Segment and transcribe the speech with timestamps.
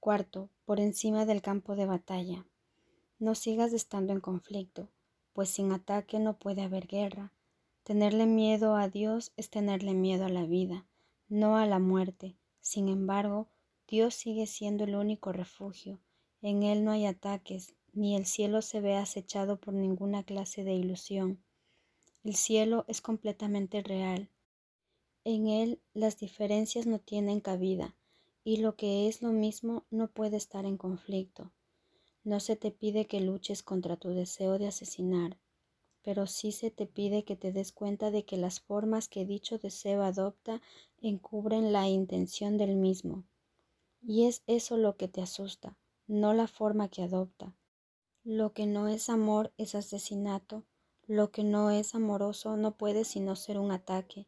[0.00, 2.46] Cuarto, por encima del campo de batalla.
[3.18, 4.88] No sigas estando en conflicto,
[5.34, 7.34] pues sin ataque no puede haber guerra.
[7.82, 10.86] Tenerle miedo a Dios es tenerle miedo a la vida,
[11.28, 12.34] no a la muerte.
[12.62, 13.48] Sin embargo,
[13.88, 16.00] Dios sigue siendo el único refugio.
[16.40, 20.72] En Él no hay ataques, ni el cielo se ve acechado por ninguna clase de
[20.72, 21.42] ilusión.
[22.24, 24.30] El cielo es completamente real.
[25.24, 27.94] En él las diferencias no tienen cabida
[28.44, 31.52] y lo que es lo mismo no puede estar en conflicto.
[32.24, 35.38] No se te pide que luches contra tu deseo de asesinar,
[36.02, 39.58] pero sí se te pide que te des cuenta de que las formas que dicho
[39.58, 40.60] deseo adopta
[41.00, 43.24] encubren la intención del mismo.
[44.02, 47.54] Y es eso lo que te asusta, no la forma que adopta.
[48.24, 50.64] Lo que no es amor es asesinato,
[51.06, 54.26] lo que no es amoroso no puede sino ser un ataque.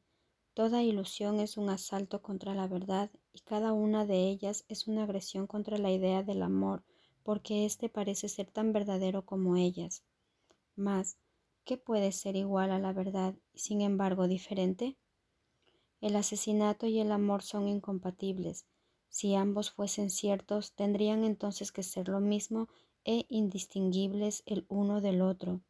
[0.54, 5.04] Toda ilusión es un asalto contra la verdad y cada una de ellas es una
[5.04, 6.82] agresión contra la idea del amor,
[7.22, 10.04] porque éste parece ser tan verdadero como ellas.
[10.76, 11.16] Mas,
[11.64, 14.96] ¿qué puede ser igual a la verdad y sin embargo diferente?
[16.00, 18.66] El asesinato y el amor son incompatibles.
[19.08, 22.68] Si ambos fuesen ciertos, tendrían entonces que ser lo mismo
[23.04, 25.60] e indistinguibles el uno del otro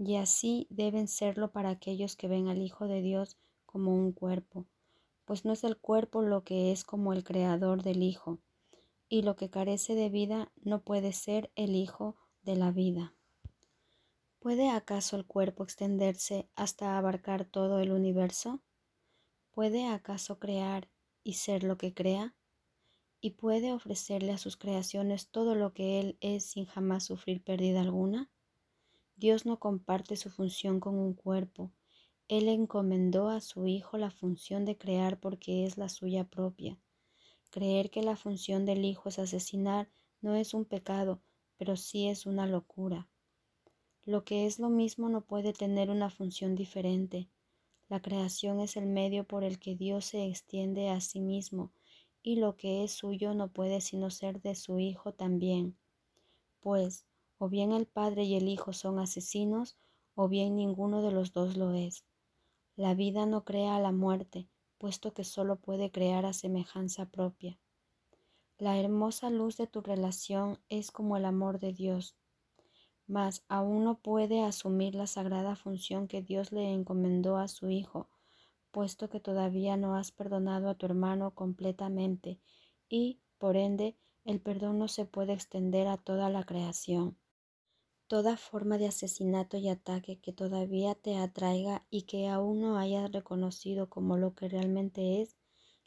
[0.00, 4.66] y así deben serlo para aquellos que ven al Hijo de Dios como un cuerpo,
[5.30, 8.40] pues no es el cuerpo lo que es como el creador del Hijo,
[9.08, 13.14] y lo que carece de vida no puede ser el Hijo de la vida.
[14.40, 18.60] ¿Puede acaso el cuerpo extenderse hasta abarcar todo el universo?
[19.52, 20.90] ¿Puede acaso crear
[21.22, 22.34] y ser lo que crea?
[23.20, 27.82] ¿Y puede ofrecerle a sus creaciones todo lo que Él es sin jamás sufrir pérdida
[27.82, 28.32] alguna?
[29.14, 31.70] Dios no comparte su función con un cuerpo.
[32.30, 36.78] Él encomendó a su Hijo la función de crear porque es la suya propia.
[37.50, 41.20] Creer que la función del Hijo es asesinar no es un pecado,
[41.56, 43.08] pero sí es una locura.
[44.04, 47.28] Lo que es lo mismo no puede tener una función diferente.
[47.88, 51.72] La creación es el medio por el que Dios se extiende a sí mismo,
[52.22, 55.76] y lo que es suyo no puede sino ser de su Hijo también.
[56.60, 57.06] Pues,
[57.38, 59.76] o bien el Padre y el Hijo son asesinos,
[60.14, 62.04] o bien ninguno de los dos lo es.
[62.80, 64.48] La vida no crea a la muerte,
[64.78, 67.58] puesto que solo puede crear a semejanza propia.
[68.56, 72.16] La hermosa luz de tu relación es como el amor de Dios,
[73.06, 78.08] mas aún no puede asumir la sagrada función que Dios le encomendó a su Hijo,
[78.70, 82.40] puesto que todavía no has perdonado a tu hermano completamente
[82.88, 87.19] y, por ende, el perdón no se puede extender a toda la creación.
[88.10, 93.12] Toda forma de asesinato y ataque que todavía te atraiga y que aún no hayas
[93.12, 95.36] reconocido como lo que realmente es,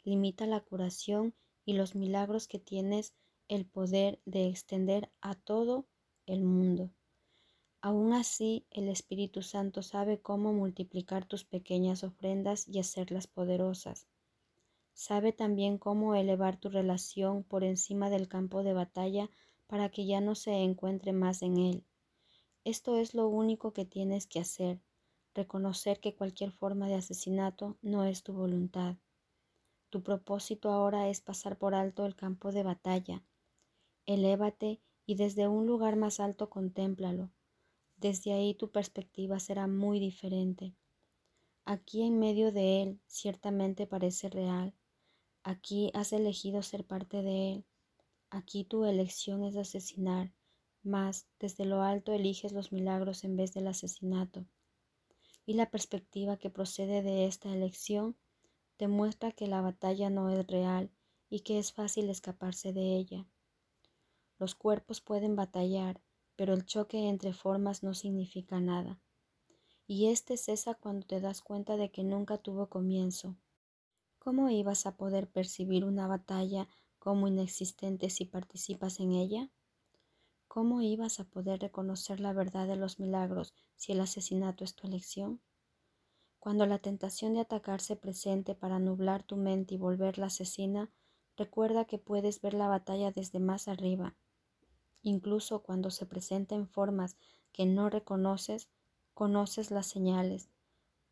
[0.04, 1.34] limita la curación
[1.66, 3.12] y los milagros que tienes
[3.48, 5.86] el poder de extender a todo
[6.24, 6.90] el mundo.
[7.82, 14.06] Aún así, el Espíritu Santo sabe cómo multiplicar tus pequeñas ofrendas y hacerlas poderosas.
[14.94, 19.28] Sabe también cómo elevar tu relación por encima del campo de batalla
[19.66, 21.84] para que ya no se encuentre más en él.
[22.64, 24.80] Esto es lo único que tienes que hacer,
[25.34, 28.96] reconocer que cualquier forma de asesinato no es tu voluntad.
[29.90, 33.22] Tu propósito ahora es pasar por alto el campo de batalla.
[34.06, 37.30] Elévate y desde un lugar más alto contémplalo.
[37.96, 40.74] Desde ahí tu perspectiva será muy diferente.
[41.66, 44.74] Aquí en medio de él ciertamente parece real.
[45.42, 47.66] Aquí has elegido ser parte de él.
[48.30, 50.32] Aquí tu elección es asesinar
[50.84, 54.46] mas desde lo alto eliges los milagros en vez del asesinato.
[55.46, 58.16] Y la perspectiva que procede de esta elección
[58.78, 60.90] demuestra que la batalla no es real
[61.30, 63.26] y que es fácil escaparse de ella.
[64.38, 66.00] Los cuerpos pueden batallar,
[66.36, 69.00] pero el choque entre formas no significa nada.
[69.86, 73.36] Y este cesa cuando te das cuenta de que nunca tuvo comienzo.
[74.18, 76.68] ¿Cómo ibas a poder percibir una batalla
[76.98, 79.50] como inexistente si participas en ella?
[80.54, 84.86] ¿Cómo ibas a poder reconocer la verdad de los milagros si el asesinato es tu
[84.86, 85.40] elección?
[86.38, 90.92] Cuando la tentación de atacar se presente para nublar tu mente y volverla asesina,
[91.36, 94.14] recuerda que puedes ver la batalla desde más arriba.
[95.02, 97.16] Incluso cuando se presenta en formas
[97.50, 98.68] que no reconoces,
[99.12, 100.50] conoces las señales,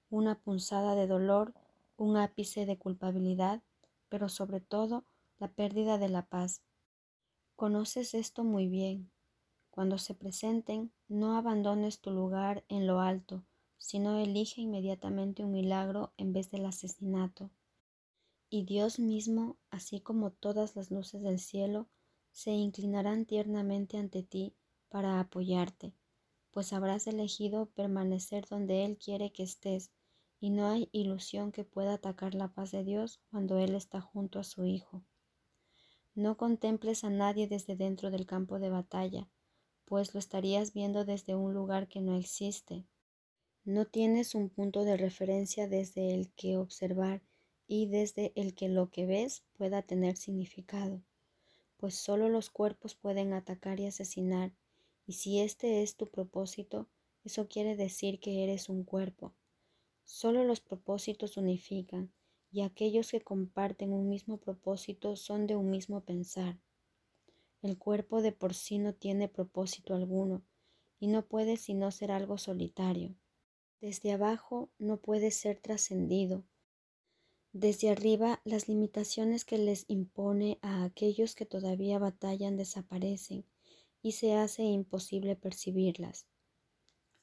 [0.09, 1.53] una punzada de dolor,
[1.97, 3.61] un ápice de culpabilidad,
[4.09, 5.05] pero sobre todo
[5.41, 6.63] la pérdida de la paz.
[7.57, 9.11] Conoces esto muy bien,
[9.73, 13.43] cuando se presenten, no abandones tu lugar en lo alto,
[13.79, 17.51] sino elige inmediatamente un milagro en vez del asesinato.
[18.51, 21.89] Y Dios mismo, así como todas las luces del cielo,
[22.33, 24.55] se inclinarán tiernamente ante ti
[24.91, 25.95] para apoyarte,
[26.51, 29.91] pues habrás elegido permanecer donde Él quiere que estés,
[30.39, 34.39] y no hay ilusión que pueda atacar la paz de Dios cuando Él está junto
[34.39, 35.03] a su Hijo.
[36.15, 39.31] No contemples a nadie desde dentro del campo de batalla,
[39.93, 42.87] pues lo estarías viendo desde un lugar que no existe.
[43.63, 47.21] No tienes un punto de referencia desde el que observar
[47.67, 51.03] y desde el que lo que ves pueda tener significado,
[51.77, 54.55] pues solo los cuerpos pueden atacar y asesinar,
[55.07, 56.89] y si este es tu propósito,
[57.23, 59.35] eso quiere decir que eres un cuerpo.
[60.05, 62.11] Solo los propósitos unifican,
[62.51, 66.59] y aquellos que comparten un mismo propósito son de un mismo pensar.
[67.63, 70.43] El cuerpo de por sí no tiene propósito alguno,
[70.99, 73.15] y no puede sino ser algo solitario.
[73.81, 76.45] Desde abajo no puede ser trascendido.
[77.53, 83.45] Desde arriba las limitaciones que les impone a aquellos que todavía batallan desaparecen
[84.03, 86.27] y se hace imposible percibirlas.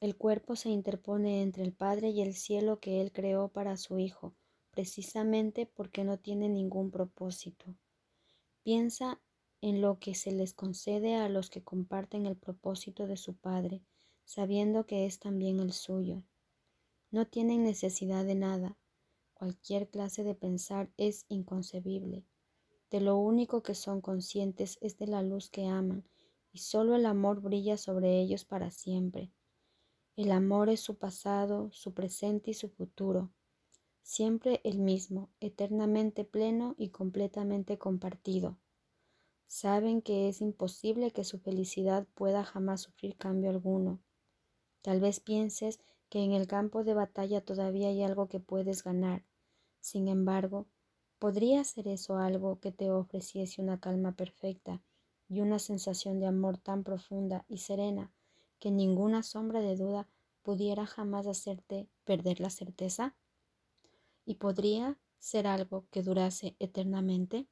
[0.00, 3.98] El cuerpo se interpone entre el Padre y el cielo que Él creó para su
[3.98, 4.34] Hijo,
[4.70, 7.76] precisamente porque no tiene ningún propósito.
[8.62, 9.20] Piensa
[9.60, 13.82] en lo que se les concede a los que comparten el propósito de su Padre,
[14.24, 16.22] sabiendo que es también el suyo.
[17.10, 18.76] No tienen necesidad de nada.
[19.34, 22.24] Cualquier clase de pensar es inconcebible.
[22.90, 26.04] De lo único que son conscientes es de la luz que aman,
[26.52, 29.30] y solo el amor brilla sobre ellos para siempre.
[30.16, 33.30] El amor es su pasado, su presente y su futuro
[34.10, 38.58] siempre el mismo, eternamente pleno y completamente compartido.
[39.52, 43.98] Saben que es imposible que su felicidad pueda jamás sufrir cambio alguno.
[44.80, 49.24] Tal vez pienses que en el campo de batalla todavía hay algo que puedes ganar.
[49.80, 50.68] Sin embargo,
[51.18, 54.82] ¿podría ser eso algo que te ofreciese una calma perfecta
[55.28, 58.12] y una sensación de amor tan profunda y serena
[58.60, 60.06] que ninguna sombra de duda
[60.42, 63.16] pudiera jamás hacerte perder la certeza?
[64.24, 67.48] y podría ser algo que durase eternamente?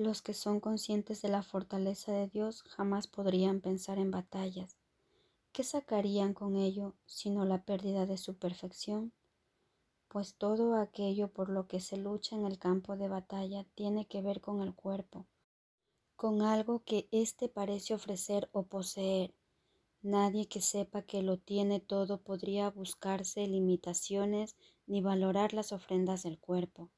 [0.00, 4.78] Los que son conscientes de la fortaleza de Dios jamás podrían pensar en batallas.
[5.52, 9.12] ¿Qué sacarían con ello sino la pérdida de su perfección?
[10.08, 14.22] Pues todo aquello por lo que se lucha en el campo de batalla tiene que
[14.22, 15.26] ver con el cuerpo,
[16.16, 19.34] con algo que éste parece ofrecer o poseer,
[20.00, 24.56] Nadie que sepa que lo tiene todo podría buscarse limitaciones
[24.86, 26.90] ni valorar las ofrendas del cuerpo.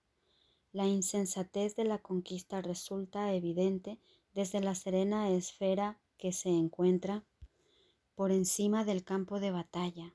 [0.72, 3.98] La insensatez de la conquista resulta evidente
[4.32, 7.26] desde la serena esfera que se encuentra
[8.14, 10.14] por encima del campo de batalla.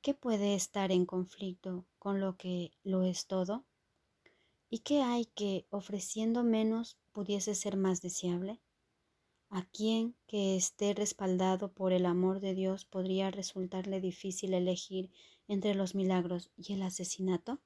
[0.00, 3.66] ¿Qué puede estar en conflicto con lo que lo es todo?
[4.70, 8.60] ¿Y qué hay que, ofreciendo menos, pudiese ser más deseable?
[9.50, 15.10] ¿A quién que esté respaldado por el amor de Dios podría resultarle difícil elegir
[15.46, 17.60] entre los milagros y el asesinato?